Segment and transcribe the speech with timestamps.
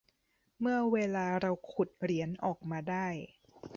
[0.59, 3.07] เมื่อเวลาเราขุดเหรียญออกมาได้